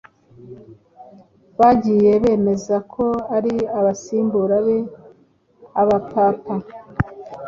[1.59, 3.05] bagiye bemeza ko
[3.35, 4.77] ari abasimbura be
[5.81, 6.55] abapapa